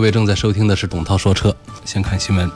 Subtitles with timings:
[0.00, 1.54] 各位正在收听的是董涛说车。
[1.84, 2.50] 先看新闻，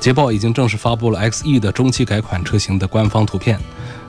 [0.00, 3.60] 捷豹已经正式发布了 XE 的中期改款车型的官方图片，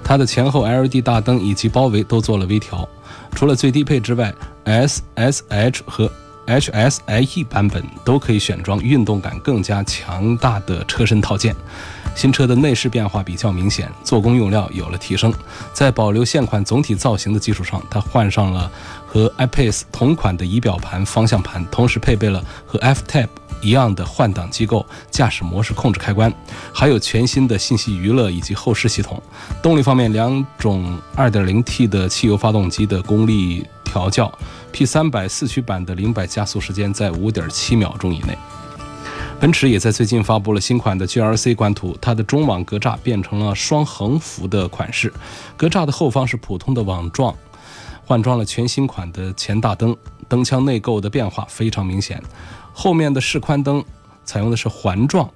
[0.02, 2.88] 它的前后 LED 大灯以及包围都做了微调。
[3.36, 6.10] 除了最低配之外，S、SH 和
[6.48, 11.54] HSIE 版本都可以选装运动感更加强大的车身套件。
[12.16, 15.34] 新车的内饰变化比较明显，做工用料有了提升。
[15.74, 18.70] 在保留现款总体造型的基础上，它换上了
[19.08, 23.30] 和 iPace 同款的仪表盘、方向盘，同时配备了和 F-Type
[23.62, 26.32] 一样的换挡机构、驾驶模式控制开关，
[26.74, 29.22] 还有全新的信息娱乐以及后视系统。
[29.62, 34.32] 动力方面，两种 2.0T 的汽油发动机的功率调教
[34.74, 38.38] ，P300 四驱版的零百加速时间在5.7秒钟以内。
[39.42, 45.12] 奔驰也在最近发布了新款的 GRC 官图，它的中网格栅变成了双横幅的款式，
[45.58, 47.36] 格栅的后方是普通的网状，
[48.06, 49.98] 换装了全新款的前大灯，
[50.28, 52.22] 灯腔内构的变化非常明显，
[52.72, 53.84] 后面的示宽灯
[54.24, 55.28] 采用的是环状。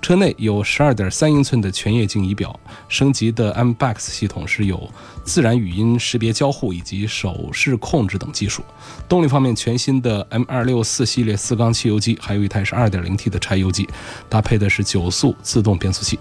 [0.00, 4.88] 车内有十二点三英寸的全液晶仪表，升级的 M Box 系统是有
[5.24, 8.62] 自然语音识别交互以及手势控制等技术。
[9.08, 13.88] 动力方面，全新的 M264 系列四缸汽油机，还有一台是 2.0T 的柴油机，
[14.28, 16.18] 搭配的是九速自动变速器。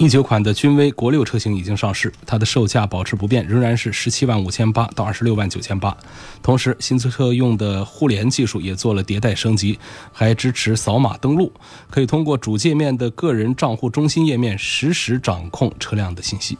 [0.00, 5.94] 一九款的君威国六车型已经上市，它的售价保持不变，仍然是十七万五千八到二十六万九千八。
[6.42, 9.78] 同时，新车用的互联技术也做了迭代升级，
[10.10, 11.52] 还支持扫码登录，
[11.90, 16.56] 可以通过主界面的个人账户中心页面实时掌控车辆的信息。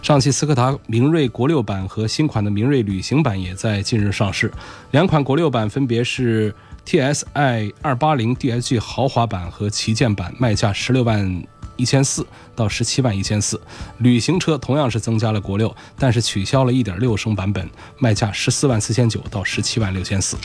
[0.00, 4.50] 上汽斯柯达明锐国六版和新款的明锐旅行版也在近日上市，
[4.92, 6.54] 两款国六版分别是
[6.86, 11.44] TSI 二八零 DSG 豪华版和旗舰版，卖价十六万。
[11.80, 13.60] 一千四到十七万一千四，
[13.98, 17.68] 旅行车同样是增加了国六，但是取消了一点六升版本，
[17.98, 20.36] 卖价十四万四千九到十七万六千四。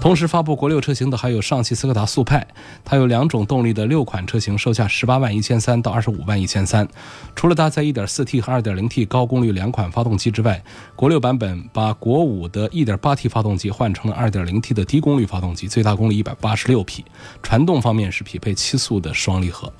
[0.00, 2.46] 同时发布国六车型的还有上汽斯柯达速派，
[2.84, 6.86] 它有两种动力的六款车型，售价十八万一千三到二十五万一千三。
[7.34, 10.62] 除了搭载一点四 T 和二点零 T 高功率两款发动机之外，
[10.94, 17.04] 国六版本把国五的一点八 T 发动机换成了二点零 T 的低功率发动机，最大功率一百八十六匹。
[17.42, 19.72] 传动方面是匹配七速的双离合。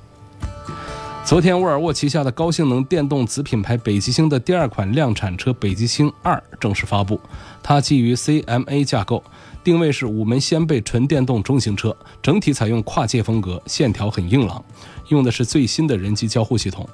[1.29, 7.21] 昨天，沃尔沃旗下的高性能电动子品牌北极星的第二款量产车北极星二正式发布。
[7.61, 9.23] 它基于 CMA 架构，
[9.63, 14.65] 定位是五门掀背纯电动中型车，整体采用跨界风格，线条很硬朗，
[15.09, 16.89] 用的是最新的人机交互系统。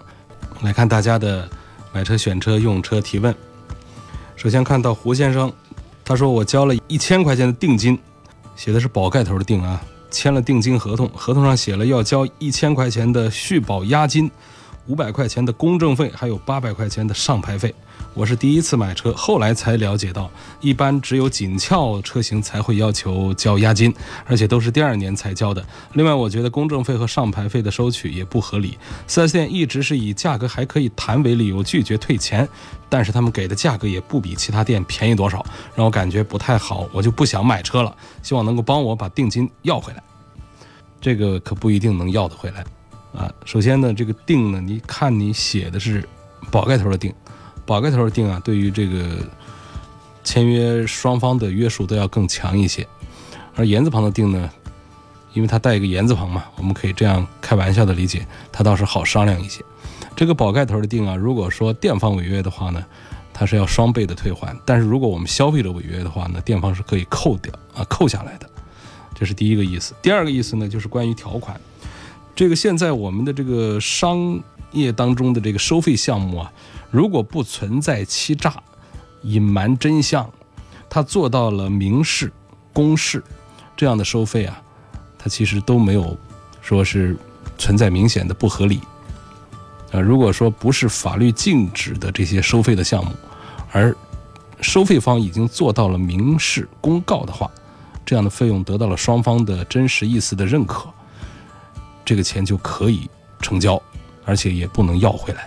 [0.64, 1.50] 来看大家的
[1.94, 3.34] 买车、选车、用车提问。
[4.36, 5.50] 首先看到胡先生，
[6.04, 7.98] 他说我交了一千块钱的定金，
[8.58, 9.82] 写的是宝盖头的定啊。
[10.16, 14.32] 签了定金合同，合同上写了要交一千块钱的续保押金，
[14.88, 17.76] 五百块钱的公证费，还有八百块钱的上牌费。
[18.16, 20.32] 我是第一次买车，后来才了解到，
[20.62, 23.94] 一般只有紧俏车型才会要求交押金，
[24.26, 25.64] 而且都是第二年才交的。
[25.94, 28.78] 另外，我觉得公证费和上牌费的收取也不合理。
[29.06, 32.48] 4S 店一直是以价格还可以谈为理由拒绝退钱，
[32.88, 35.46] 但是他们给的价格也不比其他店便宜多少，
[35.76, 37.94] 让我感觉不太好，我就不想买车了。
[38.24, 40.02] 希望能够帮我把定金要回来。
[41.02, 42.64] 这个可不一定能要得回来
[43.14, 43.30] 啊！
[43.44, 46.08] 首先呢，这个定呢，你看你写的是
[46.50, 47.14] 宝盖头的定。
[47.66, 49.04] 宝盖头的定啊，对于这个
[50.24, 52.88] 签约双方的约束都要更强一些，
[53.56, 54.50] 而言字旁的定呢，
[55.34, 59.64] 因为它带一个言字旁嘛，我们可以这样开玩笑的理解，它倒是好商量一些。
[60.16, 62.86] 这个宝盖头的定啊，如果说店方违约的话呢，
[63.34, 68.50] 它是要双倍的退还；但是如果我们消费者违约的话呢，店方是可以扣掉啊，扣下来的。
[69.14, 69.94] 这是第一个意思。
[70.02, 71.60] 第二个意思呢，就是关于条款。
[72.36, 74.40] 这个现在我们的这个商
[74.72, 76.52] 业当中的这个收费项目啊。
[76.96, 78.56] 如果不存在欺诈、
[79.24, 80.32] 隐瞒真相，
[80.90, 82.32] 他做到了明示、
[82.72, 83.22] 公示
[83.76, 84.62] 这样的收费啊，
[85.18, 86.18] 它其实都没有
[86.62, 87.18] 说是
[87.58, 88.80] 存在明显的不合理。
[89.92, 93.12] 啊，如果说不是法律禁止的这些收费的项目，
[93.74, 93.94] 而
[94.62, 97.52] 收费方已经做到了明示公告的话，
[98.06, 100.90] 这样的费用得到了双方的真实意思的认可，
[102.06, 103.10] 这个钱就可以
[103.42, 103.82] 成交，
[104.24, 105.46] 而且也不能要回来。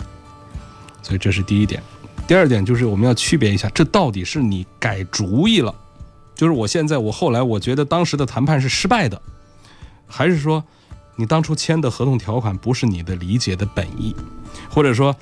[1.03, 1.83] 所以这是第一点，
[2.27, 5.75] 第二点就是我们要区别一下，这到底是你改主意了，
[6.35, 9.21] 就是我现在我后来我觉得当时的谈判是失败的，
[10.07, 10.63] 还是说
[11.17, 14.15] 你当初签的合同条款不是你的理解的本意，
[14.69, 15.17] 或者说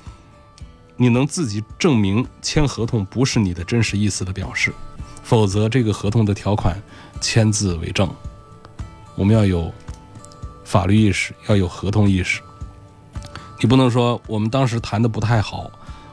[0.95, 4.73] 你能自己证明签合同不是你的真实意思的表示，
[5.23, 6.81] 否则这个合同的条款
[7.21, 8.09] 签字为证。
[9.15, 9.73] 我们要有
[10.63, 12.41] 法律意识，要有合同意识。
[13.59, 15.69] 你不能说我们当时谈的不太好，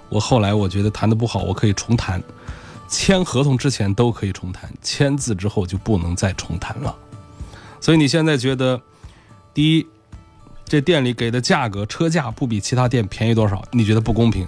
[0.08, 2.23] 我后来我觉得谈的不好，我可以重谈。
[2.88, 6.94] 签合同之前都可以重谈，签字之后就不能再重谈了。
[7.81, 8.81] 所以你现在觉得，
[9.52, 9.87] 第一，
[10.64, 14.47] 这店里给的价格车价不比其他店便宜多少，你觉得不公平，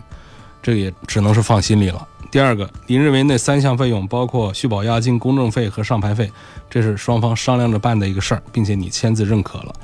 [0.62, 2.06] 这也只能是放心里了。
[2.31, 6.31] 第二个，你认为那三项费用包括续保押金、公证费和上牌费，
[6.70, 9.75] 这是双方商量着办的一个事儿，并且你签字认可了，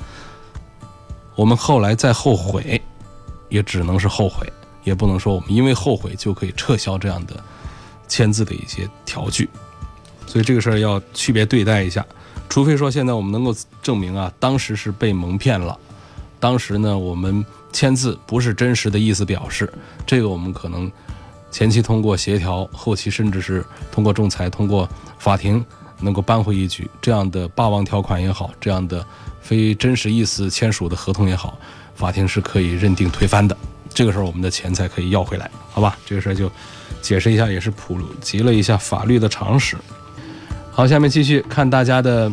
[1.35, 2.81] 我们后来再后悔，
[3.53, 4.51] 也只能是后悔，
[4.83, 7.35] 也不能说我们因为后悔就可以撤销这样的。
[8.05, 9.49] 签字的一些条据，
[10.27, 12.05] 所以这个事儿要区别对待一下。
[12.47, 15.75] 除非说现在我们能够证明啊，当时是被蒙骗了，
[16.39, 19.71] 当时呢我们签字不是真实的意思表示，
[20.05, 20.91] 这个我们可能
[21.49, 25.65] 前期通过协调，后期甚至是通过仲裁、通过法庭
[25.99, 26.87] 能够扳回一局。
[27.01, 29.03] 这样的霸王条款也好，这样的
[29.41, 31.57] 非真实意思签署的合同也好，
[31.95, 33.55] 法庭是可以认定推翻的。
[33.93, 35.97] 这个时候我们的钱才可以要回来，好吧？
[36.05, 36.51] 这个事儿就。
[37.01, 39.75] 解释一下，也是普及了一下法律的常识。
[40.71, 42.31] 好，下面继续看大家的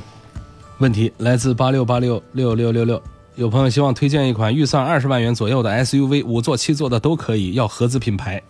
[0.79, 3.03] 问题，来自八六八六六六六六。
[3.35, 8.41] 有朋友希望推荐一款预算二十万元左右的 SUV，五座七座的都可以，要合资品牌。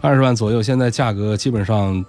[0.00, 2.04] 二十万左右，现在价格基本上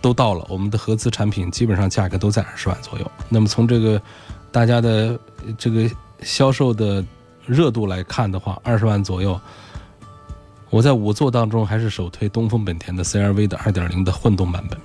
[0.00, 3.10] 都到了，我们的合资产品基本上价格都在二十万左右。
[3.28, 4.00] 那么从这个
[4.52, 5.18] 大家的
[5.58, 5.90] 这个
[6.22, 7.04] 销售的
[7.46, 9.40] 热度来看的话，二十万左右。
[10.70, 14.78] 我在五座当中还是首推东风本田的 CRV 的2.0的混动版本。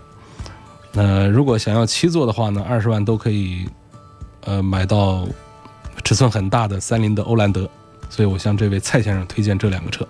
[0.92, 3.68] 那如果想要七座的话呢，二十万都可以，
[4.42, 5.28] 呃，买到
[6.04, 7.70] 尺寸很大的三菱的欧蓝德。
[8.10, 10.08] 所以我向这位蔡先生推荐这两个车。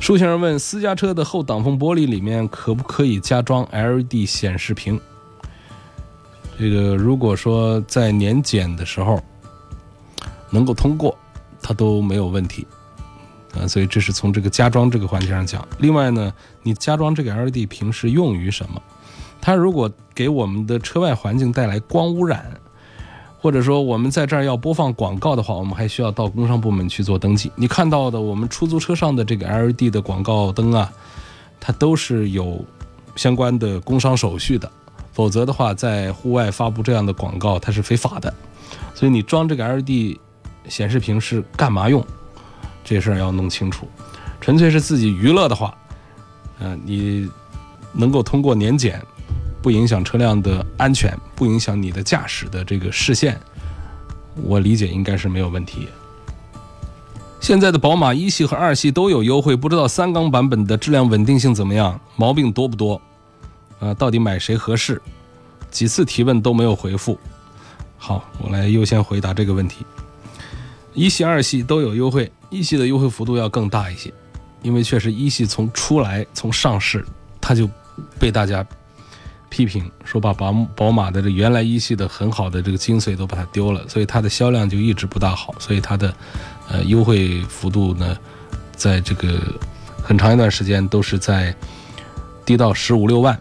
[0.00, 5.00] 舒先生问：私家车的后挡风玻璃里面可不可以加装 LED 显示屏？
[6.58, 9.22] 这个如果说在年检的时候
[10.52, 11.18] 能够通过，
[11.60, 12.64] 它都没有问题。
[13.58, 15.66] 啊，所以这是从这个加装这个环节上讲。
[15.78, 16.32] 另外呢，
[16.62, 18.80] 你加装这个 LED 平时用于什么？
[19.40, 22.50] 它如果给我们的车外环境带来光污染，
[23.38, 27.50] 或者说我们在这儿要播放广告的话，我们还需要到工商部门去做登记。
[27.56, 30.90] 你看到的我们出租车上的这个 LED 的广告灯啊，
[31.60, 32.64] 它都是有
[33.16, 34.70] 相关的工商手续的，
[35.12, 38.32] 否则的话，在户外发布这样的广告它是非法的。
[38.94, 40.16] 所以你装这个 LED
[40.68, 42.04] 显示屏是干嘛用？
[42.84, 43.88] 这事儿要弄清楚，
[44.40, 45.72] 纯粹是自己娱乐的话，
[46.58, 47.30] 嗯，你
[47.92, 49.00] 能够通过年检，
[49.62, 53.40] 不影响车辆的安全，不影响你的驾驶的这个视线，
[54.42, 55.86] 我理解应该是没有问题。
[57.40, 63.00] 现在的宝马一系和二系都有优惠，不知道三缸版本的质量稳定性怎么样，毛病多不多？
[63.78, 65.00] 啊，到底买谁合适？
[65.70, 67.18] 几次提问都没有回复。
[67.96, 69.86] 好，我来优先回答这个问题。
[70.94, 72.30] 一系、二系都有优惠。
[72.50, 74.12] 一系的优惠幅度要更大一些，
[74.60, 77.02] 因为确实一系从出来从上市，
[77.40, 77.66] 它就
[78.20, 78.62] 被大家
[79.48, 86.14] 批评说把宝宝马的这原来一系的很好的这个精髓都把它丢了，所以它的销量就一直不大好，所以它的
[86.68, 88.18] 呃优惠幅度呢，
[88.76, 89.40] 在这个
[90.02, 91.54] 很长一段时间都是在
[92.44, 93.34] 低到十五六万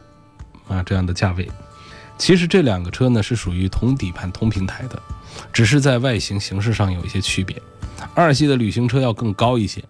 [0.70, 1.50] 啊这样的价位。
[2.18, 5.02] 其实这两个车呢是属于同底盘同平台的，
[5.52, 7.62] 只是在外形形式上有一些区别。
[8.14, 9.84] 二系的旅行车要更高一些，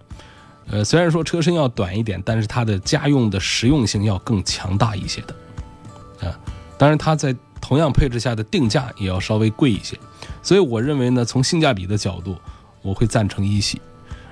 [0.67, 6.39] 呃，虽然说车身要短一点，但是它的家用的实用性要更强大一些的，啊，
[6.77, 9.97] 当然它在同样配置下的定价也要稍微贵一些，
[10.43, 12.35] 所以我认为呢，从性价比的角度，
[12.81, 13.81] 我会赞成一系。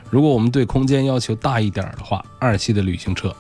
[0.09, 3.33] 如果我们对空间要求大一点的话，二系的旅行车，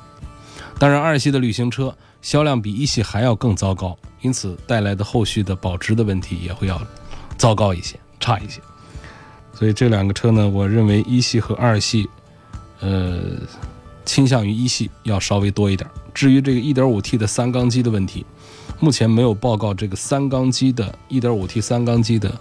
[0.77, 6.81] 当然二系的旅行车销量比一系还要更糟糕，因此带来的后续的保值的问题也会要
[7.39, 8.61] 糟糕一些，差一些。
[9.53, 12.07] 所以这两个车呢，我认为一系和二系，
[12.81, 13.19] 呃，
[14.05, 15.89] 倾向于一系要稍微多一点。
[16.13, 18.25] 至于这个 1.5T 的三缸机的问题，
[18.79, 22.31] 目前没有报告这个三缸机的 1.5T 三缸机的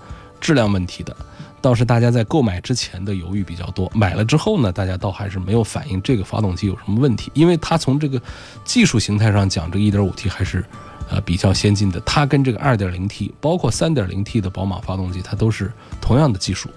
[0.40, 1.16] 质量问题的，
[1.60, 3.90] 倒是大家在购买之前的犹豫比较多。
[3.94, 8.20] 买了之后呢，大家倒还是没有反映这个发动机有什么问题，因为它从这个
[8.64, 10.64] 技术形态上讲，这个 1.5T 还是
[11.10, 12.00] 呃比较先进的。
[12.00, 16.68] 它跟这个 2.0T 包括 3.0T 的宝马发动机，它都是同样的技术。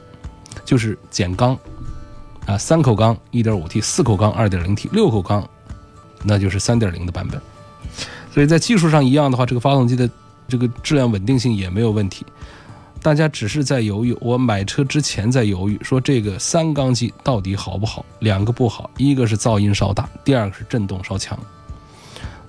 [0.66, 1.58] 就是减缸，
[2.46, 5.48] 啊，三口缸一点五 T，四口缸二点零 T，六口缸，
[6.24, 7.42] 那就是三点零的版本。
[8.34, 10.10] 所以在技术上一样的话，这个发动机的
[10.48, 12.26] 这个质量稳定性也没有问题。
[13.02, 18.06] 大家只是在犹豫，我买车之前在犹豫，说这个三缸机到底好不好？
[18.20, 21.38] 两个不好，一个是噪音稍大，第二个是震动稍强。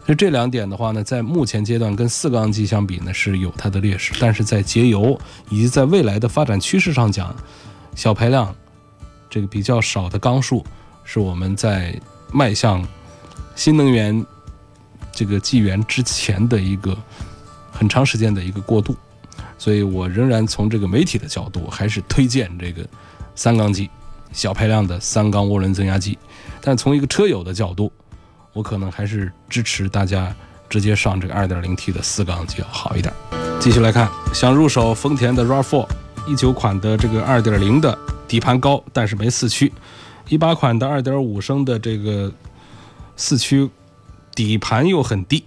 [0.07, 5.19] 就这两点的话呢，在目前阶段跟四缸机相比呢是有它的劣势，但是在节油
[5.49, 7.35] 以及在未来的发展趋势上讲，
[7.95, 8.55] 小排量
[9.31, 10.65] 这个比较少的缸数
[11.05, 11.99] 是我们在
[12.33, 12.87] 迈向
[13.55, 14.27] 新能源
[15.13, 16.97] 这个纪元之前的一个
[17.71, 18.97] 很长时间的一个过渡。
[19.57, 22.85] 所以我仍然从这个媒体的角度，还是推荐这个
[23.37, 23.89] 三缸机、
[24.33, 26.19] 小排量的三缸涡轮增压机。
[26.61, 27.93] 但从一个车友的角度，
[28.53, 30.35] 我可能还是支持大家
[30.69, 33.13] 直接上这个 2.0T 的四缸机要好一点。
[33.61, 35.89] 继续来看，想入手丰田的 RAV4，
[36.27, 39.71] 一九款的这个2.0的底盘高，但是没四驱；
[40.29, 42.33] 一八款的2.5升的这个
[43.17, 43.69] 四驱
[44.35, 45.45] 底盘又很低。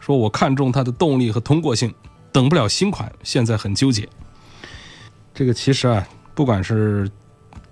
[0.00, 1.94] 说我看中它的动力和通过性。
[2.34, 4.08] 等不了新款，现在很纠结。
[5.34, 7.06] 这个其实啊，不管是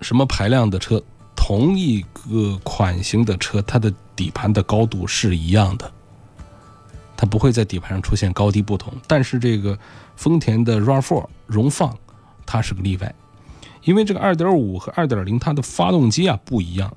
[0.01, 1.01] 什么排量的车，
[1.43, 5.91] 同一个款型的车，它的底盘的高度是一样的，
[7.17, 8.93] 它不会在底盘上出现高低不同。
[9.07, 9.75] 但是这个
[10.15, 11.97] 丰田的 RAV4 荣放，
[12.45, 13.15] 它是个例外，
[13.83, 16.95] 因为这个2.5和2.0它的发动机啊不一样，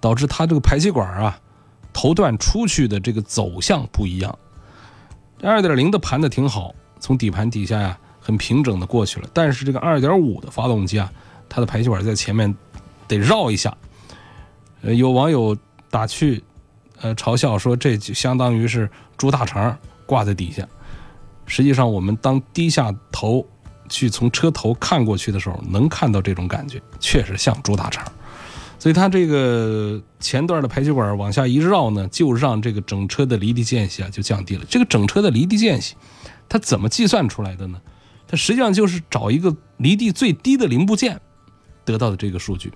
[0.00, 1.38] 导致它这个排气管啊
[1.92, 4.36] 头段出去的这个走向不一样。
[5.42, 6.74] 2.0的盘的挺好。
[6.98, 9.28] 从底盘底下呀，很平整的过去了。
[9.34, 11.12] 但是这个2.5的发动机啊，
[11.46, 12.52] 它的排气管在前面
[13.08, 13.76] 得绕一下。
[14.82, 15.56] 呃，有网友
[15.90, 16.42] 打趣，
[17.00, 20.66] 呃，嘲笑说这就相当于是猪大肠挂在底下。
[21.46, 23.46] 实际上，我们当低下头
[23.88, 28.04] 去从车头看过去的时候，能看到这种感觉，确实像猪大肠。
[28.78, 34.64] 所以它这个前段的排气管往下一绕呢，就让这个整车的离地间隙啊就降低了。
[34.68, 35.94] 这个整车的离地间隙。
[36.48, 37.80] 它怎么计算出来的呢？
[38.28, 41.20] 它实际上就是找一个离地最低的零部件
[41.84, 42.72] 得到的这个数据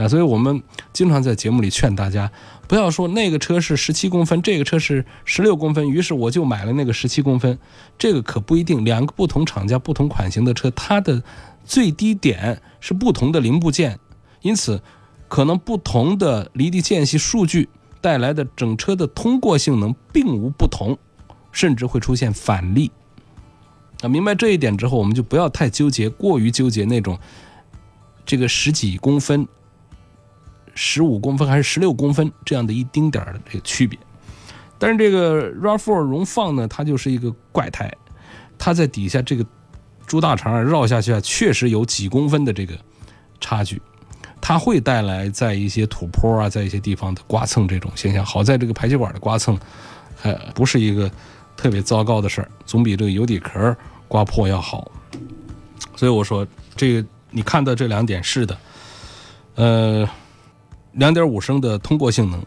[0.00, 2.30] 啊，所以我们经常在节目里劝大家
[2.66, 7.58] 不要说那个车是十七公分，这个车是十六公分，于是我就买了那个十七公分，
[7.98, 8.84] 这个可不一定。
[8.84, 11.22] 两个不同厂家、不同款型的车，它的
[11.64, 13.98] 最低点是不同的零部件，
[14.40, 14.82] 因此
[15.28, 17.68] 可能不同的离地间隙数据
[18.00, 20.98] 带来的整车的通过性能并无不同。
[21.52, 22.92] 甚至会出现反例。
[24.02, 27.18] 啊，明白这一点之后，我们就不要太纠结，过于纠结那种
[28.24, 29.48] 这个十几公分、
[30.74, 33.98] 十五公分还是十六公分这样的一丁点儿的这个区别。
[34.78, 37.92] 但是这个 RAV4 荣放呢，它就是一个怪胎，
[38.58, 39.44] 它在底下这个
[40.06, 42.78] 猪大肠绕下去啊，确实有几公分的这个
[43.40, 43.80] 差距，
[44.40, 48.24] 它会带来在一些土坡啊，在一些地方的刮蹭这种现象。
[48.24, 49.58] 好在这个排气管的刮蹭
[50.22, 51.10] 呃不是一个。
[51.56, 53.76] 特别糟糕的事儿，总比这个油底壳
[54.08, 54.90] 刮破要好。
[55.94, 58.58] 所以我说，这个你看到这两点是的，
[59.56, 60.08] 呃，
[60.92, 62.44] 两点五升的通过性能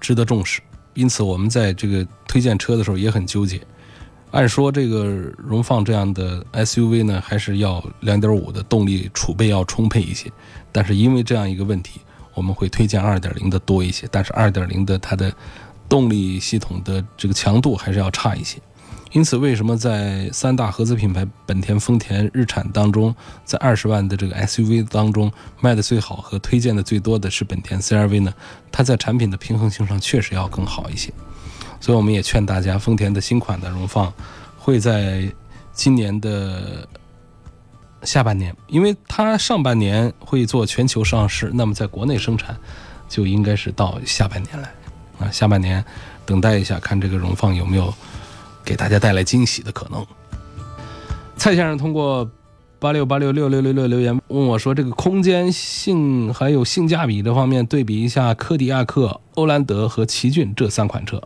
[0.00, 0.60] 值得重视。
[0.94, 3.60] 因此，我们在这个推荐车的时候也很纠结。
[4.30, 5.04] 按说这个
[5.36, 10.30] 荣放这样的 SUV 呢，还是要两点五的动力储备要充沛一些。
[10.72, 12.00] 但是因为这样一个问题，
[12.34, 14.08] 我们会推荐二点零的多一些。
[14.10, 15.32] 但是二点零的它的。
[15.86, 18.58] 动力系统的这个强度还是要差一些，
[19.14, 28.34] 因此为什么在三大合资品牌本田、丰田、日产当中，在二十万的这个 SUV 当中卖的最好和推荐的最多的是本田 CR-V 呢？
[28.72, 31.12] 它在产品的平衡性上确实要更好一些，
[31.80, 34.12] 所以我们也劝大家，丰田的新款的荣放
[34.58, 35.32] 会在
[35.72, 36.88] 今年的
[38.02, 42.56] 下半年，因为它上半年会做全球上市，那么在国内生产
[43.08, 44.68] 就应该是到下半年来。
[45.20, 45.84] 啊，下半年
[46.26, 47.94] 等待一下，看这个荣放有没有
[48.64, 50.04] 给大家带来惊喜的可能。
[51.36, 52.28] 蔡先生通过
[52.78, 61.22] 八六八六六六六六留言问我说：“这个空间性还有性价比这方面，对比一下柯迪亚克、欧蓝德和奇骏这三款车。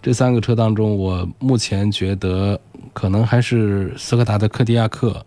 [0.00, 2.60] 这三个车当中，我目前觉得
[2.92, 5.24] 可能还是斯柯达的柯迪亚克，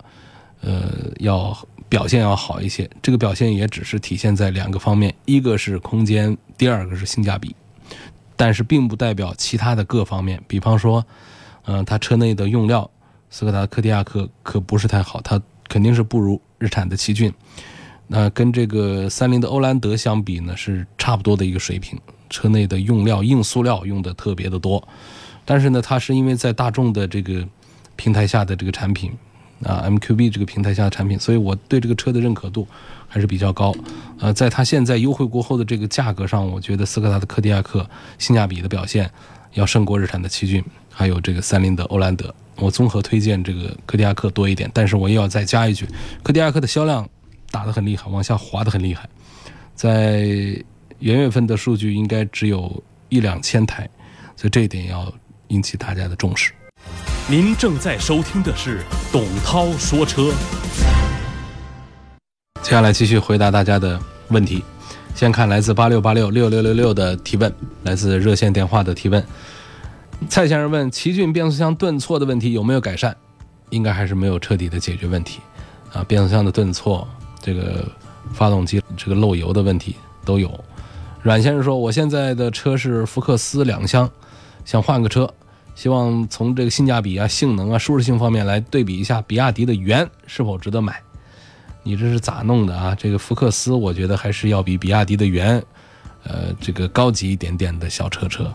[0.61, 1.57] 呃，要
[1.87, 2.89] 表现要好一些。
[3.01, 7.53] 这个表现也只是体现在两个方面，一个是空间。”第二个是性价比，
[8.35, 10.41] 但是并不代表其他的各方面。
[10.47, 11.05] 比方说，
[11.65, 12.89] 嗯，它车内的用料，
[13.29, 17.33] 斯柯达柯迪亚克可不是太好，它肯定是不如日产的奇骏。
[18.07, 21.99] 那跟这个三菱的欧蓝德相比呢，是差不多的一个水平。
[22.27, 24.85] 车内的用料硬塑料用的特别的多，
[25.45, 27.47] 但是呢，它是因为在大众的这个
[27.95, 29.15] 平台下的这个产品，
[29.63, 32.67] 啊，MQB 这个平台下的产品，所以我对这个车的认可度
[33.07, 33.73] 还是比较高。
[34.19, 39.09] 呃，在它现在优惠过后的这个价格上，我觉得斯柯达的柯迪亚克性价比的表现
[39.53, 42.33] 要胜过日产的奇骏，还有这个三菱的欧蓝德。
[42.57, 45.87] 我综合推荐这个柯迪亚克多一点，但是我又要再加一句，
[46.23, 47.07] 柯迪亚克的销量
[47.51, 49.07] 打得很厉害，往下滑得很厉害，
[49.73, 50.19] 在
[50.99, 53.89] 元月份的数据应该只有一两千台，
[54.37, 55.13] 所以这一点要
[55.49, 56.53] 引起大家的重视。
[57.27, 60.31] 您正在收听的是董涛说车。
[62.61, 63.99] 接下来继续回答大家的
[64.29, 64.63] 问题。
[65.13, 69.25] 先看来自八六八六六六六六的提问，来自热线电话的提问。
[70.27, 73.15] 蔡先生问：奇骏变速箱顿挫的问题有没有改善？
[73.69, 75.39] 应该还是没有彻底的解决问题。
[75.93, 77.07] 啊，变速箱的顿挫，
[77.41, 77.87] 这个
[78.33, 80.51] 发动机这个漏油的问题都有。
[81.21, 84.09] 阮先生说：我现在的车是福克斯两厢，
[84.65, 85.33] 想换个车，
[85.75, 90.99] 希望从这个性价比啊、性能啊、舒适性方面来对比一下比亚迪的元是否值得买。
[91.83, 92.95] 你这是咋弄的啊？
[92.95, 95.61] 这个福克斯，我觉得还是要比比亚迪的元，
[96.23, 98.51] 呃，这个高级一点点的小车车。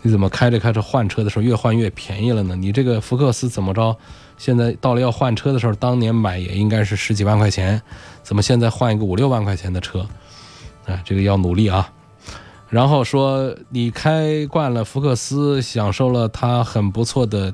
[0.00, 2.56] 你怎么开着开着换车的时候越换越便宜了呢？
[2.56, 3.94] 你这个福克斯怎么着？
[4.38, 7.82] 现在到了要换车的时候，当年买也应该是十几万块钱，
[8.22, 10.00] 怎么现在换一个五六万块钱的车？
[10.86, 11.92] 啊，这个要努力啊。
[12.70, 17.52] 然后说你开惯了福克斯，享受了它很不错的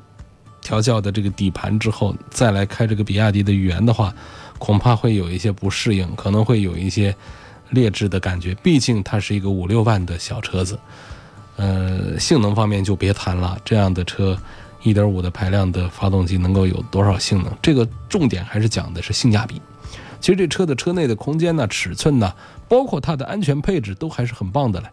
[0.62, 4.14] 调教的这个底盘之后，再来开这个比亚迪的元的话。
[4.58, 7.14] 恐怕会有一些不适应，可能会有一些
[7.68, 8.54] 劣质的感觉。
[8.62, 10.78] 毕竟它是一个五六万的小车子，
[11.56, 13.58] 呃，性能方面就别谈了。
[13.66, 14.34] 这样的车，
[14.82, 17.52] 一点五的排量的发动机能够有多少性能？
[17.60, 19.60] 这个重点还是讲的是性价比。
[20.22, 22.32] 其实这车的车内的空间呢、尺寸呢，
[22.66, 24.88] 包括它的安全配置都还是很棒的嘞。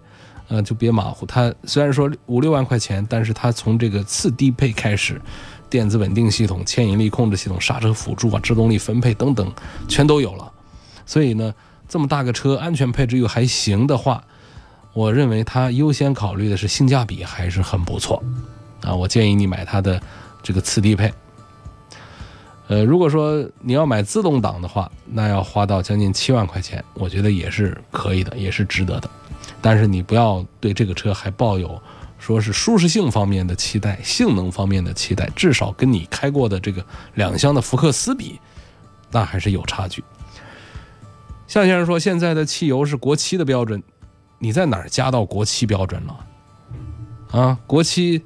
[0.48, 1.26] 呃，就别马虎。
[1.26, 5.22] 它虽然说五六万块钱，但是它从这个次低配开始。
[5.70, 9.52] 电子稳定系统、牵引力控制系统、刹车辅助啊、制动力分配等等，
[9.88, 10.52] 全都有了。
[11.04, 11.52] 所以呢，
[11.90, 14.24] 这么大个车，安全配置又还行的话，
[14.94, 18.22] 我认为它优先考虑的是性价比还是很不错
[18.84, 18.94] 啊。
[18.94, 20.00] 我建议你买它的
[20.44, 21.12] 这个次低配。
[22.68, 29.10] 呃，如果说你要买自动挡的话，那要花到将近七万块钱，我觉得也是可以的，也是值得的。
[29.64, 31.82] 但是你不要对这个车还抱有。
[32.20, 36.82] 说是舒适性方面的期待，性能方面的期待，至少跟你开过的这个
[37.16, 38.40] 两厢的福克斯比，
[39.12, 40.02] 那还是有差距。
[41.48, 43.84] 向先生说，现在的汽油是国七的标准，
[44.40, 46.26] 你在哪儿加到国七标准了？
[47.38, 48.24] 啊，国七，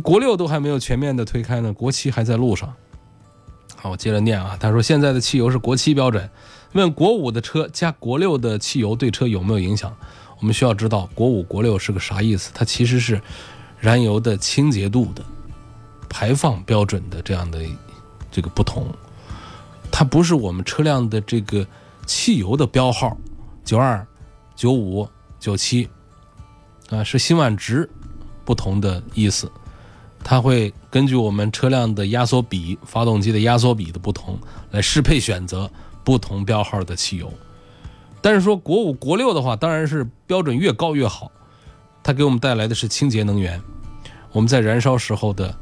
[0.00, 2.72] 国六都还没有全面的推开呢，国七还在路上。
[3.74, 6.30] 好，我接着念啊，他说现在的汽油是国七标准，
[6.74, 9.92] 问国五的车加国六的汽油对车有没有影响？
[10.40, 12.50] 我们需要知道国五、国六是个啥意思？
[12.54, 13.20] 它其实是
[13.78, 15.22] 燃油的清洁度的
[16.08, 17.60] 排放标准的这样的
[18.30, 18.86] 这个不同，
[19.92, 21.66] 它不是我们车辆的这个
[22.06, 23.16] 汽油的标号
[23.64, 24.06] 九二、
[24.56, 25.88] 九五、九七
[26.88, 27.88] 啊，是辛烷值
[28.44, 29.50] 不同的意思。
[30.22, 34.38] 它会根据我们车辆的压缩比、发动机的压缩比的不同
[34.70, 35.70] 来适配选择
[36.04, 37.32] 不同标号的汽油。
[38.22, 41.30] 但是说国五、国六的话，当然是标准越高越好，
[42.02, 43.60] 它给我们带来的是清洁能源，
[44.32, 45.54] 我们在燃烧时候的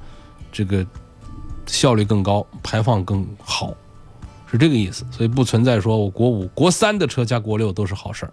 [0.50, 0.84] 这个
[1.66, 3.72] 效率更高，排放更好，
[4.50, 5.04] 是这个意思。
[5.10, 8.32] 所以不存在说我国五、国三的车加国六都是好事儿，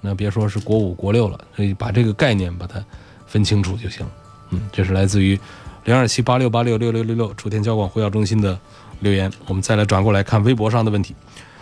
[0.00, 2.84] 那别说是国五、国六了，所以把这个概念把它
[3.26, 4.06] 分清楚就行。
[4.50, 5.40] 嗯，这是来自于
[5.84, 8.58] 零二七八六八六六六六六楚天交广呼叫中心的
[9.00, 9.32] 留言。
[9.46, 11.14] 我们再来转过来看微博上的问题。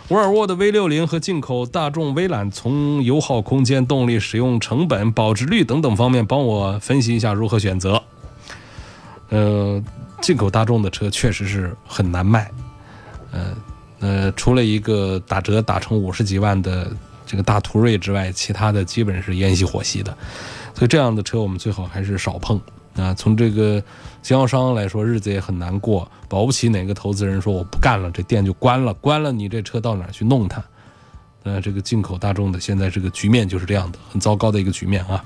[0.09, 8.01] 沃尔沃的 V 六零和进口大众威揽，从油耗、空间、动力、使用成本、保值率等等方面，帮我分析一下如何选择。
[9.29, 9.81] 呃，
[10.21, 12.51] 进口大众的车确实是很难卖，
[13.31, 13.55] 呃
[14.01, 16.91] 呃，除了一个打折打成五十几万的
[17.25, 20.15] 这个大途锐之外，其他的基本是烟熄火熄的，
[20.75, 22.59] 所以这样的车我们最好还是少碰。
[22.95, 23.83] 啊，从这个
[24.21, 30.63] 经销商来说，日子也很难过，保不齐哪个投资人说我不干了，这店就关了，关了你这车到哪去弄它？
[31.41, 35.25] 呃，这个进口大众的现在这个局面就是这样的，很糟糕的一个局面啊，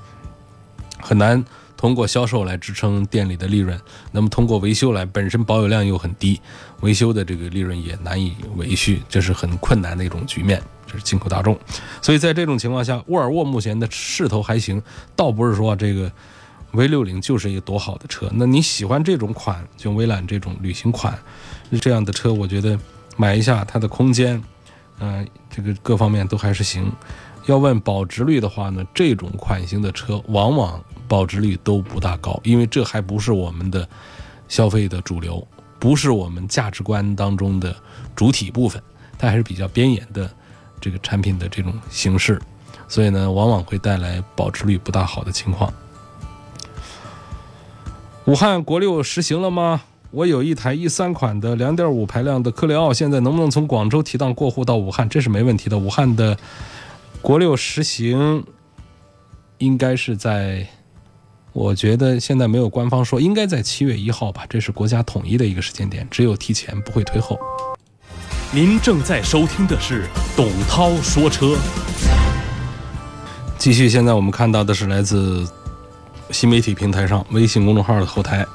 [1.01, 1.43] 很难
[1.75, 3.77] 通过销售来支撑店里的利润，
[4.13, 6.39] 那么通过维修来，本身保有量又很低，
[6.79, 10.63] 维修的这个利润也难以维续，这是很困难的一种局面。
[10.87, 11.59] 这是进口大众，
[12.01, 14.81] 所以在这种情况下，沃尔沃目前的势头还行，
[15.17, 16.09] 倒不是说这个。
[16.71, 21.17] V 六零就是一个多好的车，那你喜欢这种款，就威揽这种旅行款，
[21.81, 22.77] 这样的车，我觉得
[23.15, 24.41] 买一下，它的空间，
[24.99, 26.91] 呃，这个各方面都还是行。
[27.45, 33.87] 要问保值率的话呢，这种款型的车往往保值率都不大高，因为这还不是我们的
[34.47, 35.47] 消费的主流。
[35.79, 37.75] 不是我们价值观当中的
[38.15, 38.81] 主体部分，
[39.17, 40.27] 它还是比较边沿的
[40.81, 42.41] 这个产品的这种形式，
[42.87, 45.71] 所以呢，往往会带来保值率不大好的情况。
[48.27, 49.83] 武汉国六实行了吗？
[50.11, 55.07] 我有一台一三款的两点五排量的科雷傲，现在能不能从广州提档过户到武汉？
[55.07, 55.77] 这是没问题的。
[55.77, 56.37] 武汉的
[57.21, 58.43] 国六实行
[59.59, 60.67] 应该是在，
[61.53, 67.39] 我觉得现在没有官方说，应该在七月一号吧，这是国家统一的一个时间点，只有提前不会推后。
[68.51, 71.55] 您正在收听的是董涛说车。
[73.57, 75.47] 继续，现在我们看到的是来自
[76.31, 78.45] 新媒体平台上微信公众号的后台。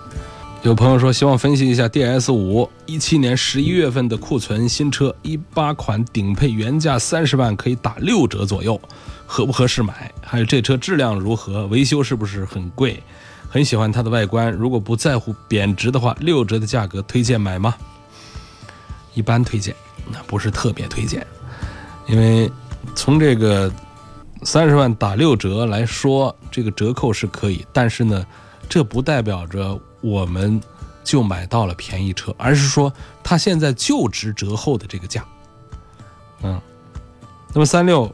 [0.63, 8.81] 有朋友说，希望分析一下 DS 五一七年十一月份的库存新车，一八款顶配原价三十万，可以打六折左右，
[9.27, 10.13] 合不合适买？
[10.21, 11.67] 还有这车质量如何？
[11.67, 13.03] 维修是不是很贵？
[13.49, 17.75] 很喜欢它的外观，如果不在乎贬值的话，六折的价格推荐买吗？
[19.15, 19.75] 一般推荐，
[20.11, 21.27] 那不是特别推荐，
[22.07, 22.49] 因为
[22.95, 23.71] 从这个
[24.45, 28.27] 三十万打六折来说，这个折扣是可以，但是呢，
[28.69, 29.81] 这不代表着。
[30.05, 30.61] 我们
[31.05, 35.25] 就买到了便宜车，而是说它现在就值折后的这个价，
[36.43, 36.61] 嗯，
[37.53, 38.13] 那么三六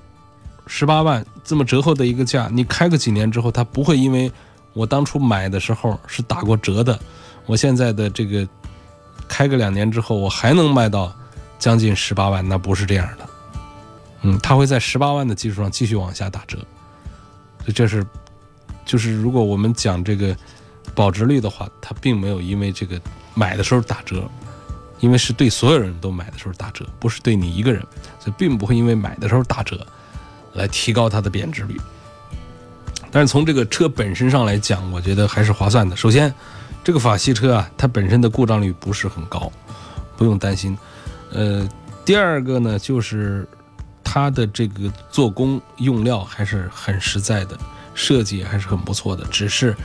[0.66, 4.30] 十八万这么折后的一个价，你开个几年之后，它不会因为
[4.74, 7.00] 我当初买的时候是打过折的，
[7.46, 8.46] 我现在的这个
[9.26, 11.10] 开个两年之后，我还能卖到
[11.58, 13.27] 将近十八万，那不是这样的，
[14.22, 16.58] 嗯，它会在十八万的基础上继续往下打折，
[17.60, 18.06] 所以这是
[18.84, 20.36] 就是如果我们讲这个。
[20.94, 23.00] 保值率的话，它并没有因为这个
[23.34, 24.28] 买的时候打折，
[24.98, 27.80] 因为是对所有人都买的时候打折，不是对你一个人，
[28.18, 29.86] 所以并不会因为买的时候打折
[30.54, 31.78] 来提高它的贬值率。
[33.12, 35.94] 但是从这个车本身上来讲，我觉得还是划算的。
[35.94, 36.34] 首先，
[36.82, 39.52] 这个法系车啊，它本身的故障率不是很高，
[40.16, 40.76] 不用担心。
[41.30, 41.68] 呃，
[42.04, 43.46] 第二个呢，就是
[44.08, 47.58] 它的这个做工用料还是很实在的，
[47.94, 49.76] 设计还是很不错的，只是。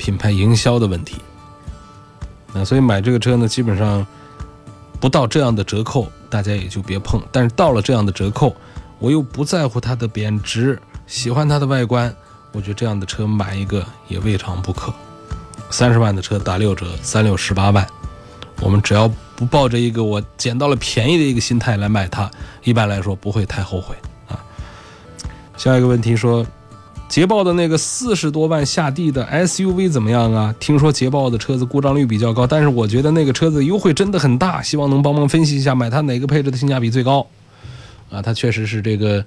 [0.00, 1.16] 品牌营销的问题，
[2.54, 4.06] 那所以买这个车呢，基本上
[5.00, 7.20] 不到这样的折扣，大家也就别碰。
[7.32, 8.54] 但是到了这样的折扣，
[9.00, 12.14] 我又不在乎它的贬值，喜欢它的外观，
[12.52, 14.94] 我觉得这样的车买一个也未尝不可。
[15.68, 17.84] 三十万的车打六折，三六十八万，
[18.60, 22.30] 我们只要不抱着一个我捡到了便宜的一个心态来买它，
[22.68, 23.96] 一般来说不会太后悔
[24.28, 24.38] 啊。
[25.56, 26.46] 下一个问题说。
[27.08, 30.54] 捷豹的那个四十多万下地的 SUV 怎么样啊？
[30.60, 37.26] 听说捷豹的车子故障率比较高，但是我觉得那个车子优惠真的很大，希望能帮忙分析一下，买它哪个配置的性价比最高？
[38.10, 39.24] 啊，它确实是这个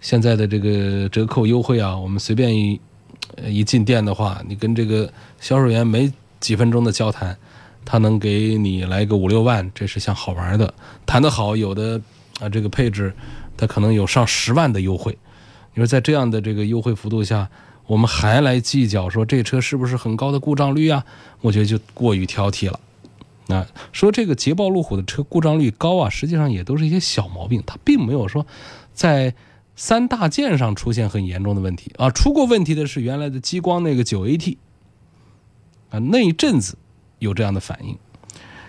[0.00, 2.80] 现在的这个折扣优惠啊，我们随便一
[3.44, 7.36] 一进店的话，你跟这个销售员没几分钟的交谈，
[7.84, 10.72] 他能给你来个五六万，这是像好玩的。
[11.04, 12.00] 谈得好，有的
[12.40, 13.14] 啊这个配置，
[13.56, 15.18] 它可能有上十万的优惠。
[15.74, 17.48] 你说在这样的这个优惠幅度下，
[17.86, 21.04] 我们还来计较说这车是不是很高的故障率啊？
[21.40, 22.80] 我觉得就过于挑剔了。
[23.46, 28.46] 那说这个捷豹路虎的车故障率高啊，实际上也都是一些小毛病，它并没有说
[28.92, 29.34] 在
[29.76, 32.10] 三大件上出现很严重的问题啊。
[32.10, 34.56] 出过问题的是原来的激光那个九 AT
[35.90, 36.76] 啊，那一阵子
[37.18, 37.96] 有这样的反应，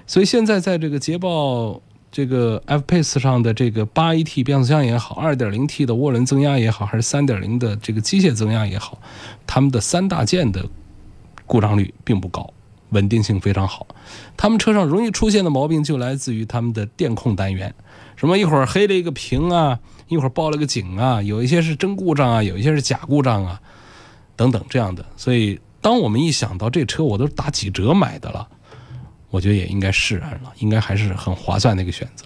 [0.07, 1.81] 所以现在在这个捷豹。
[2.11, 8.97] 这个 F Pace 上的这个八 AT 变速箱也好，二点零 T 的涡轮增压也好，还是三点零的这个机械增压也好，
[9.45, 10.65] 他们的三大件的
[11.45, 12.51] 故障率并不高，
[12.89, 13.85] 稳定性非常好。
[14.35, 17.73] 他们车上容易出现的毛病就来自于他们的电控单元，
[18.15, 23.61] 什么一会儿黑了一个屏啊，一会儿报了个警啊，有一些是真故障啊，有一些是假故障啊，
[24.35, 25.05] 等等这样的。
[25.15, 28.47] 所以，当我们一想到这车我都打几折买的了。
[29.29, 32.25] 我觉得也应该释然了，应该还是很划算的一个选择。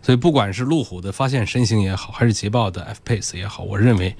[0.00, 4.14] 所以，不管是路虎的发现神行也好，还是捷豹的 F Pace 也好，我认为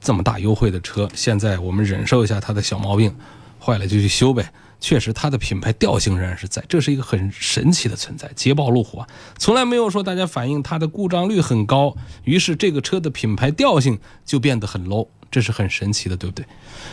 [0.00, 3.14] 这么大优惠的车，现在我们忍受一下它的小毛病，
[3.60, 4.52] 坏了就去修呗。
[4.80, 8.28] 确实，它的品牌调性仍然是在，这是一个很神奇的存在。
[8.34, 16.44] 捷豹路虎啊，从来没有说大家反映它的故障率很高，于是这个车的品牌调性就变得很 low，这是很神奇的，对不对？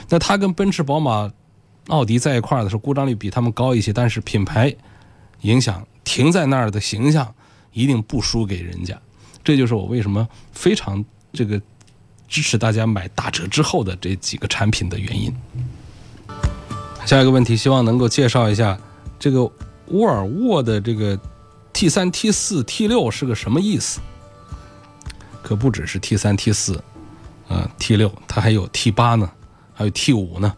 [0.09, 1.31] 那它跟奔驰、宝马。
[1.91, 4.73] 奥迪在一块儿的时候，故障率比他们高一些，但是品牌
[5.41, 7.35] 影响停在那儿的形象
[7.73, 8.97] 一定不输给人家。
[9.43, 11.61] 这就是我为什么非常这个
[12.29, 15.35] 支持大家买打折之后的这几个产品的原因。
[17.05, 18.79] 下一个问题，希望能够介绍一下
[19.19, 19.43] 这个
[19.87, 21.19] 沃尔沃的这个
[21.73, 23.99] T 三、T 四、T 六是个什么意思？
[25.43, 26.81] 可不只是 T 三、T 四，
[27.49, 29.29] 呃，T 六，它还有 T 八呢，
[29.73, 30.55] 还有 T 五呢。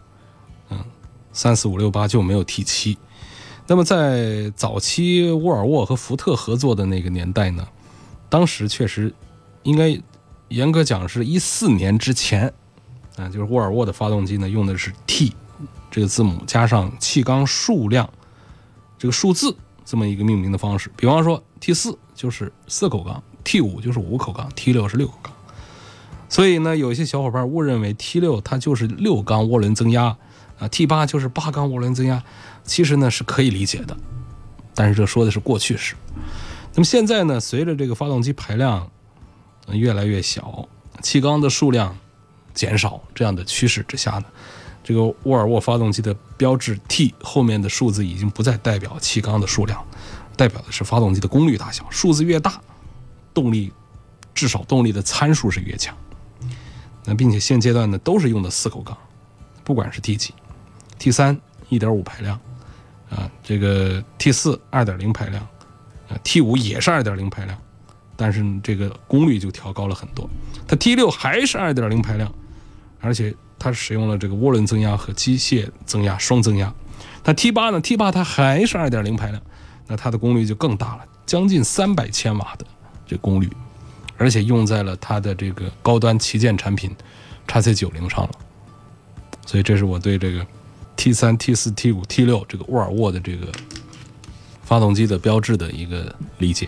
[1.34, 2.96] 三四五六八就没有 T 七，
[3.66, 7.68] 那么在早期沃尔沃和福特合作的那个年代呢，
[8.30, 9.12] 当时确实
[9.64, 10.00] 应该
[10.48, 12.52] 严格讲是一四年之前
[13.16, 15.34] 啊，就是沃尔沃的发动机呢用的是 T
[15.90, 18.08] 这个字母加上气缸数量
[18.98, 20.90] 这个数字这么一个命名的方式。
[20.96, 25.32] 比方说 T 四就是四口缸，T 五就是五口缸，T 六是六口缸。
[26.28, 30.16] 所以呢，有些小伙伴误认为 T 六它就是六缸涡轮增压
[30.68, 32.22] ，T 八就是八缸涡轮增压。
[32.64, 33.96] 其实呢是可以理解的，
[34.74, 35.94] 但是这说的是过去式。
[36.74, 38.90] 那么现在呢，随着这个发动机排量
[39.68, 40.66] 越来越小，
[41.02, 41.94] 气缸的数量
[42.54, 44.24] 减少这样的趋势之下呢，
[44.82, 49.84] 这个沃尔沃发动机的标志 T 后面的数字已经不再代表气缸的数量，
[50.36, 51.86] 代表的是发动机的功率大小。
[51.90, 52.60] 数字越大，
[53.34, 53.72] 动力
[54.34, 55.94] 至少动力的参数是越强。
[57.04, 58.96] 那并且现阶段呢都是用的四口缸，
[59.62, 60.32] 不管是 T 几、
[61.04, 61.38] T 三
[61.68, 62.40] 一点五排量。
[63.10, 65.46] 啊，这个 T 四二点零排量，
[66.08, 67.58] 啊 T 五也是二点零排量，
[68.16, 70.26] 但是这个功率就调高了很多。
[70.66, 72.32] 它 T 六还是二点零排量，
[73.00, 76.72] 而且它使用了这个涡轮增压和机械增压双增压。
[77.22, 79.42] 它 T 八呢？T 八它还是二点零排量，
[79.86, 82.64] 那它的功率就更大了，将近三百千瓦的
[83.06, 83.48] 这功率，
[84.16, 86.96] 而且用在了它的这个高端旗舰产品
[87.46, 88.30] 叉 C 九零上了。
[89.46, 90.44] 所以这是我对这个。
[91.04, 93.48] T 三、T 四、T 五、T 六，这个沃尔沃的这个
[94.62, 96.66] 发动机的标志的一个理解。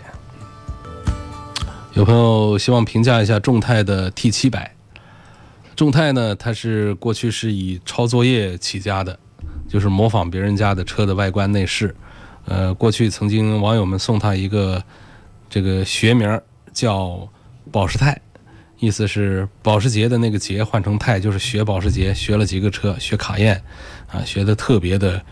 [1.94, 4.76] 有朋友希望评价一下众泰的 T 七百。
[5.74, 9.18] 众泰呢，它是过去是以抄作业起家的，
[9.66, 11.96] 就是模仿别人家的车的外观内饰。
[12.44, 14.84] 呃，过去曾经网友们送他一个
[15.48, 16.38] 这个学名
[16.74, 17.26] 叫
[17.72, 18.20] 保时泰。
[18.78, 23.62] 意思是保时捷的那个捷换成泰，就是学保时捷，学了几个车，学卡宴，
[24.08, 25.22] 啊，学的特别的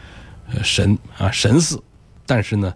[0.53, 1.79] 呃神啊神似。
[2.27, 2.75] 但是呢，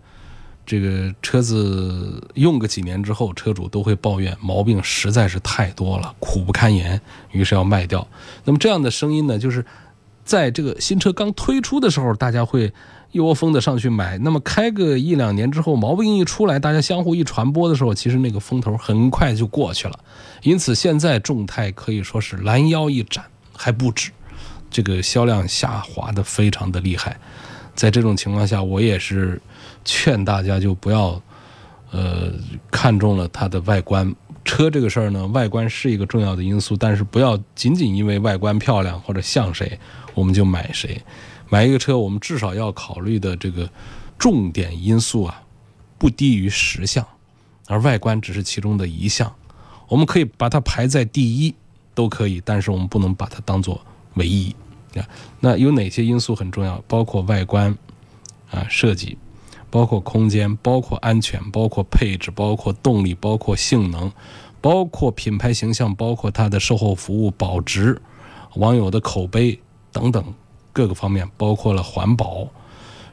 [0.67, 7.01] 这个车子用个几年之后，车主都会抱怨毛病实在是太多了，苦不堪言，
[7.33, 8.07] 于是要卖掉。
[8.45, 9.65] 那么这样的声音呢，就是
[10.25, 12.73] 在这个新车刚推出的时候，大家会。
[13.11, 19.99] 一窝蜂的上去买，那么开个一两年之后，毛病一出来，大家相互一传播的时候，其实那个风头很快就过去了。
[20.43, 23.25] 因此，现在众泰可以说是拦腰一斩，
[23.57, 24.11] 还不止，
[24.71, 27.19] 这个销量下滑的非常的厉害。
[27.75, 29.41] 在这种情况下，我也是
[29.85, 31.21] 劝大家就不要，
[31.91, 32.31] 呃，
[32.71, 34.15] 看中了它的外观。
[34.45, 39.79] 车这个事儿呢，外观是一个重要的因素，但是不要仅仅因为外观漂亮或者像谁，
[40.15, 41.01] 我们就买谁。
[41.51, 43.71] 买一个车，我们至少要考虑的这个
[44.19, 45.43] 重点因素啊，
[45.97, 47.07] 不低于十项，
[47.67, 49.33] 而外观只是其中的一项。
[49.89, 51.55] 我们可以把它排在第一，
[51.95, 53.81] 都可以，但是我们不能把它当做
[54.15, 54.55] 唯一
[54.95, 55.01] 啊。
[55.41, 56.83] 那有哪些因素很重要？
[56.87, 57.77] 包括外观
[58.51, 59.17] 啊设计，
[59.71, 64.13] 包括空间，包括安全，包括配置，包括动力，包括性能，
[64.61, 67.99] 包括品牌形象，包括它的售后服务、保值、
[68.57, 69.59] 网友的口碑
[69.91, 70.23] 等等。
[70.73, 72.47] 各个方面，包括了环保，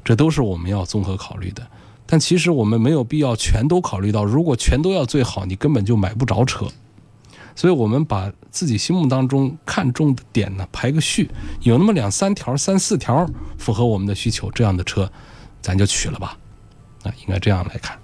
[0.04, 1.66] 这都是我们要综合考虑的。
[2.06, 4.24] 但其实我们没有必要全都考虑到。
[4.24, 6.68] 如果全都要最好，你根本就买不着车。
[7.56, 15.12] 所以，我们把自己心目当中看重的点呢排个序，有那么两三条、三四条符合我们的需求，这样的车
[15.62, 16.38] 咱就取了吧。
[17.04, 17.98] 啊，应该这样来看。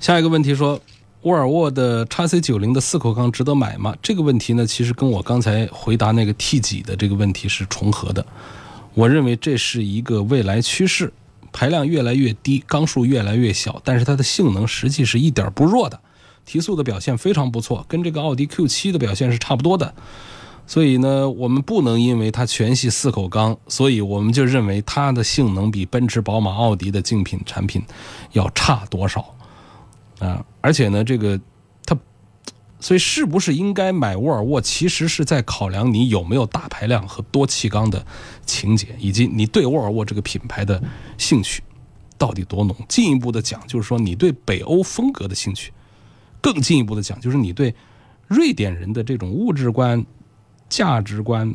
[0.00, 0.80] 下一个问题说。
[1.24, 3.96] 沃尔沃的叉 C 九零的四口缸值得买吗？
[4.02, 8.24] 这个问题呢，其实跟我刚才回答那个 T 几的这个问题是重合的。
[8.92, 11.10] 我认为这是一个未来趋势，
[11.50, 15.98] 排量越来越低，缸数越来越小，但是它的性能实际是一点不弱的，
[16.44, 19.94] 提速的表现非常不错，跟这个奥迪 Q 七的表现是差不多的。
[20.66, 27.82] 所以呢，我们不能因为它全系四口缸，所以我们就认为它的性能比奔驰、宝马、奥迪的竞品产品
[28.32, 29.24] 要差多少。
[30.24, 31.38] 啊，而且呢，这个
[31.84, 31.94] 它，
[32.80, 38.06] 所以是不是应该买沃尔沃，其实是在考量你有没有大排量和多气缸的
[38.46, 40.82] 情节，以及你对沃尔沃这个品牌的
[41.18, 41.62] 兴趣
[42.16, 42.74] 到底多浓。
[42.88, 45.70] 进一步的讲，就是说你对北欧风格的兴趣；
[46.40, 47.74] 更进一步的讲，就是你对
[48.26, 50.06] 瑞典人的这种物质观、
[50.70, 51.54] 价值观、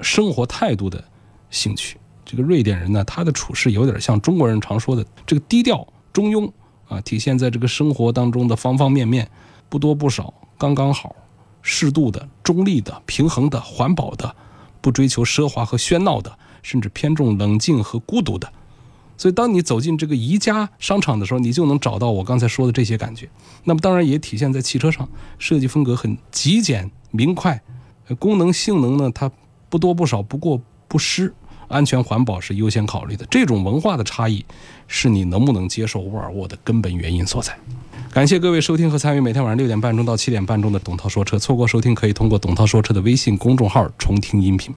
[0.00, 1.04] 生活态度的
[1.50, 1.96] 兴趣。
[2.24, 6.50] 这个瑞典人呢，他的处事有点像中国人常说的这个低调中庸。
[6.88, 9.30] 啊，体现在这个生活当中的方方面面，
[9.68, 11.14] 不多不少，刚刚好，
[11.62, 14.34] 适度的、中立的、平衡的、环保的，
[14.80, 18.50] 不追求奢华和喧闹的，甚至偏重冷静和孤独的。
[19.16, 23.28] 所以，当你走进这个宜家商场的时候，你就能找到我刚才说的这些感觉。
[23.64, 27.60] 那么，当然也体现在汽车上，设计风格很极简明快，
[28.18, 29.30] 功能性能呢，它
[29.68, 31.34] 不多不少，不过不失，
[31.68, 33.24] 安全环保是优先考虑的。
[33.30, 34.44] 这种文化的差异，
[34.86, 37.56] 是你能不能接受沃尔沃的根本原因所在。
[38.10, 41.38] 感谢各位收听和参与每天晚上六点半钟到七点半钟的董涛说车。
[41.38, 44.74] 错过收听，可以通过董涛说车的微信公众号重听音频。